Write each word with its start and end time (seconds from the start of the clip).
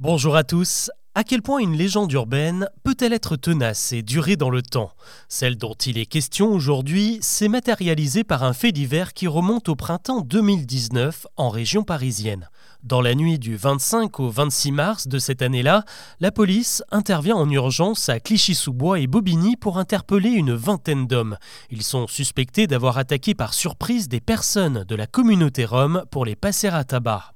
Bonjour 0.00 0.36
à 0.36 0.44
tous. 0.44 0.92
À 1.16 1.24
quel 1.24 1.42
point 1.42 1.58
une 1.58 1.76
légende 1.76 2.12
urbaine 2.12 2.68
peut-elle 2.84 3.12
être 3.12 3.34
tenace 3.34 3.92
et 3.92 4.02
durer 4.02 4.36
dans 4.36 4.48
le 4.48 4.62
temps? 4.62 4.92
Celle 5.28 5.56
dont 5.56 5.74
il 5.74 5.98
est 5.98 6.06
question 6.06 6.52
aujourd'hui 6.52 7.18
s'est 7.20 7.48
matérialisée 7.48 8.22
par 8.22 8.44
un 8.44 8.52
fait 8.52 8.70
divers 8.70 9.12
qui 9.12 9.26
remonte 9.26 9.68
au 9.68 9.74
printemps 9.74 10.20
2019 10.20 11.26
en 11.36 11.48
région 11.48 11.82
parisienne. 11.82 12.48
Dans 12.84 13.00
la 13.00 13.16
nuit 13.16 13.40
du 13.40 13.56
25 13.56 14.20
au 14.20 14.30
26 14.30 14.70
mars 14.70 15.08
de 15.08 15.18
cette 15.18 15.42
année-là, 15.42 15.82
la 16.20 16.30
police 16.30 16.84
intervient 16.92 17.34
en 17.34 17.50
urgence 17.50 18.08
à 18.08 18.20
Clichy-sous-Bois 18.20 19.00
et 19.00 19.08
Bobigny 19.08 19.56
pour 19.56 19.78
interpeller 19.78 20.30
une 20.30 20.54
vingtaine 20.54 21.08
d'hommes. 21.08 21.38
Ils 21.70 21.82
sont 21.82 22.06
suspectés 22.06 22.68
d'avoir 22.68 22.98
attaqué 22.98 23.34
par 23.34 23.52
surprise 23.52 24.08
des 24.08 24.20
personnes 24.20 24.84
de 24.84 24.94
la 24.94 25.08
communauté 25.08 25.64
rome 25.64 26.04
pour 26.12 26.24
les 26.24 26.36
passer 26.36 26.68
à 26.68 26.84
tabac. 26.84 27.34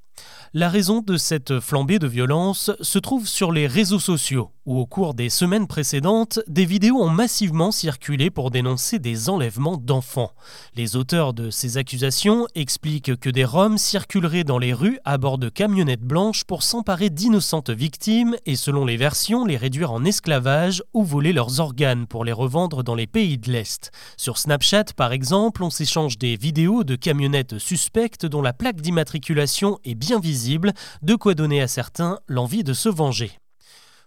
La 0.54 0.68
raison 0.68 1.00
de 1.00 1.16
cette 1.16 1.60
flambée 1.60 1.98
de 1.98 2.06
violence 2.06 2.72
se 2.82 2.98
trouve 2.98 3.26
sur 3.26 3.52
les 3.52 3.66
réseaux 3.66 3.98
sociaux 3.98 4.50
au 4.64 4.86
cours 4.86 5.14
des 5.14 5.28
semaines 5.28 5.66
précédentes, 5.66 6.40
des 6.46 6.64
vidéos 6.64 7.02
ont 7.02 7.10
massivement 7.10 7.72
circulé 7.72 8.30
pour 8.30 8.50
dénoncer 8.50 8.98
des 8.98 9.28
enlèvements 9.28 9.76
d'enfants. 9.76 10.32
Les 10.76 10.94
auteurs 10.94 11.34
de 11.34 11.50
ces 11.50 11.78
accusations 11.78 12.46
expliquent 12.54 13.16
que 13.16 13.30
des 13.30 13.44
Roms 13.44 13.78
circuleraient 13.78 14.44
dans 14.44 14.58
les 14.58 14.72
rues 14.72 15.00
à 15.04 15.18
bord 15.18 15.38
de 15.38 15.48
camionnettes 15.48 16.04
blanches 16.04 16.44
pour 16.44 16.62
s'emparer 16.62 17.10
d'innocentes 17.10 17.70
victimes 17.70 18.36
et 18.46 18.56
selon 18.56 18.84
les 18.84 18.96
versions 18.96 19.44
les 19.44 19.56
réduire 19.56 19.92
en 19.92 20.04
esclavage 20.04 20.82
ou 20.94 21.02
voler 21.02 21.32
leurs 21.32 21.58
organes 21.58 22.06
pour 22.06 22.24
les 22.24 22.32
revendre 22.32 22.84
dans 22.84 22.94
les 22.94 23.08
pays 23.08 23.38
de 23.38 23.50
l'Est. 23.50 23.90
Sur 24.16 24.38
Snapchat 24.38 24.94
par 24.96 25.12
exemple, 25.12 25.64
on 25.64 25.70
s'échange 25.70 26.18
des 26.18 26.36
vidéos 26.36 26.84
de 26.84 26.94
camionnettes 26.94 27.58
suspectes 27.58 28.26
dont 28.26 28.42
la 28.42 28.52
plaque 28.52 28.80
d'immatriculation 28.80 29.78
est 29.84 29.96
bien 29.96 30.20
visible, 30.20 30.72
de 31.02 31.14
quoi 31.16 31.34
donner 31.34 31.60
à 31.60 31.68
certains 31.68 32.20
l'envie 32.28 32.64
de 32.64 32.74
se 32.74 32.88
venger. 32.88 33.41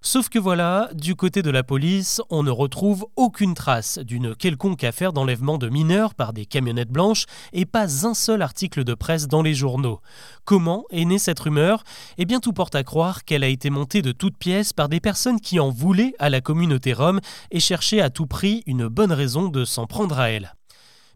Sauf 0.08 0.30
que 0.30 0.38
voilà, 0.38 0.92
du 0.94 1.16
côté 1.16 1.42
de 1.42 1.50
la 1.50 1.64
police, 1.64 2.22
on 2.30 2.44
ne 2.44 2.52
retrouve 2.52 3.08
aucune 3.16 3.56
trace 3.56 3.98
d'une 3.98 4.36
quelconque 4.36 4.84
affaire 4.84 5.14
d'enlèvement 5.14 5.58
de 5.58 5.68
mineurs 5.68 6.14
par 6.14 6.32
des 6.32 6.46
camionnettes 6.46 6.92
blanches 6.92 7.26
et 7.54 7.66
pas 7.66 8.06
un 8.06 8.14
seul 8.14 8.44
article 8.44 8.84
de 8.84 8.94
presse 8.94 9.28
dans 9.28 9.42
les 9.42 9.56
journaux. 9.56 10.02
Comment 10.44 10.86
est 10.92 11.06
née 11.06 11.18
cette 11.18 11.40
rumeur? 11.40 11.84
Eh 12.20 12.26
bien 12.26 12.40
tout 12.40 12.54
porte 12.54 12.76
à 12.76 12.84
croire 12.84 13.26
qu'elle 13.26 13.44
a 13.44 13.48
été 13.48 13.72
montée 13.72 14.04
de 14.04 14.12
toutes 14.12 14.38
pièces 14.38 14.74
par 14.74 14.90
des 14.90 15.00
personnes 15.00 15.42
qui 15.42 15.60
en 15.60 15.72
voulaient 15.72 16.14
à 16.20 16.30
la 16.30 16.40
communauté 16.40 16.94
rome 16.94 17.20
et 17.50 17.60
cherchaient 17.60 18.00
à 18.00 18.12
tout 18.12 18.28
prix 18.28 18.62
une 18.68 18.88
bonne 18.88 19.12
raison 19.12 19.48
de 19.48 19.66
s'en 19.66 19.88
prendre 19.88 20.20
à 20.20 20.30
elle. 20.30 20.54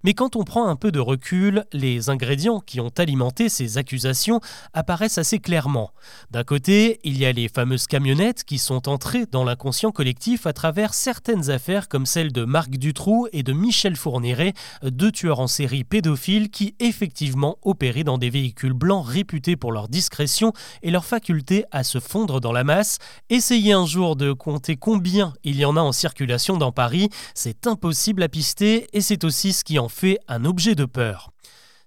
Mais 0.03 0.13
quand 0.13 0.35
on 0.35 0.43
prend 0.43 0.67
un 0.67 0.75
peu 0.75 0.91
de 0.91 0.99
recul, 0.99 1.65
les 1.73 2.09
ingrédients 2.09 2.59
qui 2.59 2.79
ont 2.79 2.91
alimenté 2.97 3.49
ces 3.49 3.77
accusations 3.77 4.39
apparaissent 4.73 5.17
assez 5.17 5.39
clairement. 5.39 5.91
D'un 6.31 6.43
côté, 6.43 6.99
il 7.03 7.17
y 7.17 7.25
a 7.25 7.31
les 7.31 7.49
fameuses 7.49 7.87
camionnettes 7.87 8.43
qui 8.43 8.57
sont 8.57 8.87
entrées 8.87 9.25
dans 9.25 9.43
l'inconscient 9.43 9.91
collectif 9.91 10.45
à 10.45 10.53
travers 10.53 10.93
certaines 10.93 11.49
affaires 11.49 11.89
comme 11.89 12.05
celle 12.05 12.31
de 12.31 12.45
Marc 12.45 12.71
Dutroux 12.71 13.27
et 13.33 13.43
de 13.43 13.53
Michel 13.53 13.95
Fourniret, 13.95 14.53
deux 14.83 15.11
tueurs 15.11 15.39
en 15.39 15.47
série 15.47 15.83
pédophiles 15.83 16.49
qui 16.49 16.75
effectivement 16.79 17.57
opéraient 17.63 18.03
dans 18.03 18.17
des 18.17 18.29
véhicules 18.29 18.73
blancs 18.73 19.05
réputés 19.05 19.55
pour 19.55 19.71
leur 19.71 19.89
discrétion 19.89 20.53
et 20.81 20.91
leur 20.91 21.05
faculté 21.05 21.65
à 21.71 21.83
se 21.83 21.99
fondre 21.99 22.39
dans 22.39 22.53
la 22.53 22.63
masse. 22.63 22.99
Essayez 23.29 23.73
un 23.73 23.85
jour 23.85 24.15
de 24.15 24.31
compter 24.31 24.77
combien 24.77 25.33
il 25.43 25.57
y 25.57 25.65
en 25.65 25.75
a 25.75 25.81
en 25.81 25.91
circulation 25.91 26.57
dans 26.57 26.71
Paris, 26.71 27.09
c'est 27.33 27.67
impossible 27.67 28.23
à 28.23 28.29
pister 28.29 28.87
et 28.93 29.01
c'est 29.01 29.23
aussi 29.23 29.53
ce 29.53 29.63
qui 29.63 29.79
en 29.79 29.88
fait 29.89 30.19
un 30.27 30.45
objet 30.45 30.75
de 30.75 30.85
peur. 30.85 31.31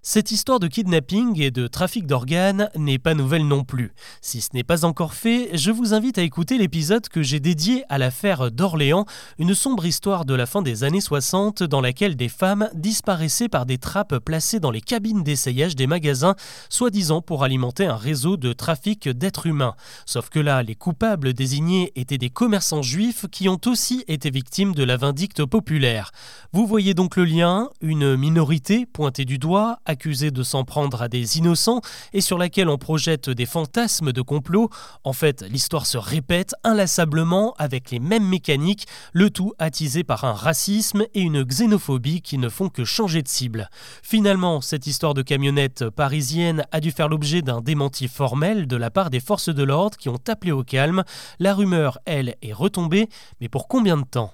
Cette 0.05 0.33
histoire 0.33 0.59
de 0.59 0.67
kidnapping 0.67 1.41
et 1.41 1.53
de 1.53 1.69
trafic 1.69 2.09
d'organes 2.09 2.71
n'est 2.75 2.99
pas 2.99 3.15
nouvelle 3.15 3.47
non 3.47 3.63
plus. 3.63 3.93
Si 4.21 4.41
ce 4.41 4.49
n'est 4.53 4.65
pas 4.65 4.85
encore 4.85 5.15
fait, 5.15 5.57
je 5.57 5.71
vous 5.71 5.95
invite 5.95 6.19
à 6.19 6.23
écouter 6.23 6.59
l'épisode 6.59 7.09
que 7.09 7.23
j'ai 7.23 7.39
dédié 7.39 7.85
à 7.89 7.99
l'affaire 7.99 8.51
d'Orléans, 8.51 9.07
une 9.39 9.55
sombre 9.55 9.87
histoire 9.87 10.25
de 10.25 10.35
la 10.35 10.47
fin 10.47 10.61
des 10.61 10.83
années 10.83 11.01
60 11.01 11.63
dans 11.63 11.81
laquelle 11.81 12.17
des 12.17 12.29
femmes 12.29 12.69
disparaissaient 12.75 13.49
par 13.49 13.65
des 13.65 13.79
trappes 13.79 14.19
placées 14.19 14.59
dans 14.59 14.73
les 14.73 14.81
cabines 14.81 15.23
d'essayage 15.23 15.77
des 15.77 15.87
magasins, 15.87 16.35
soi-disant 16.69 17.23
pour 17.23 17.45
alimenter 17.45 17.87
un 17.87 17.95
réseau 17.95 18.37
de 18.37 18.53
trafic 18.53 19.09
d'êtres 19.09 19.47
humains. 19.47 19.77
Sauf 20.05 20.31
que 20.31 20.41
là, 20.41 20.65
les 20.65 20.75
coupables 20.75 21.33
désignés 21.33 21.93
étaient 21.95 22.19
des 22.19 22.29
commerçants 22.29 22.83
juifs 22.83 23.27
qui 23.31 23.49
ont 23.49 23.61
aussi 23.67 24.03
été 24.09 24.31
victimes 24.31 24.75
de 24.75 24.83
la 24.83 24.97
vindicte 24.97 25.45
populaire. 25.45 26.11
Vous 26.53 26.67
voyez 26.67 26.93
donc 26.93 27.15
le 27.15 27.25
lien, 27.25 27.71
une 27.81 28.17
minorité 28.17 28.85
pointée 28.85 29.25
du 29.25 29.39
doigt, 29.39 29.79
accusée 29.93 30.31
de 30.31 30.43
s'en 30.43 30.65
prendre 30.65 31.03
à 31.03 31.09
des 31.09 31.39
innocents 31.39 31.81
et 32.13 32.21
sur 32.21 32.39
laquelle 32.39 32.69
on 32.69 32.79
projette 32.79 33.31
des 33.31 33.47
fantasmes 33.47 34.13
de 34.13 34.23
complot. 34.23 34.69
En 35.05 35.13
fait, 35.13 35.43
l'histoire 35.43 35.87
se 35.87 35.99
répète 35.99 36.55
inlassablement 36.65 37.55
avec 37.59 37.91
les 37.91 38.01
mêmes 38.01 38.27
mécaniques, 38.27 38.87
le 39.13 39.31
tout 39.31 39.53
attisé 39.59 40.03
par 40.03 40.25
un 40.25 40.33
racisme 40.33 41.05
et 41.15 41.21
une 41.21 41.45
xénophobie 41.45 42.23
qui 42.23 42.39
ne 42.39 42.49
font 42.49 42.69
que 42.69 42.85
changer 42.85 43.23
de 43.23 43.29
cible. 43.29 43.69
Finalement, 44.03 44.61
cette 44.61 44.87
histoire 44.87 45.15
de 45.15 45.23
camionnette 45.23 45.89
parisienne 45.91 46.65
a 46.73 46.81
dû 46.81 46.91
faire 46.91 47.09
l'objet 47.09 47.43
d'un 47.43 47.61
démenti 47.61 48.09
formel 48.09 48.67
de 48.67 48.77
la 48.77 48.91
part 48.91 49.11
des 49.11 49.21
forces 49.21 49.51
de 49.51 49.63
l'ordre 49.63 49.97
qui 49.97 50.09
ont 50.09 50.21
appelé 50.27 50.53
au 50.53 50.65
calme. 50.65 51.05
La 51.39 51.55
rumeur, 51.55 51.99
elle, 52.07 52.35
est 52.43 52.53
retombée, 52.53 53.09
mais 53.41 53.49
pour 53.49 53.69
combien 53.69 53.97
de 53.97 54.05
temps? 54.05 54.33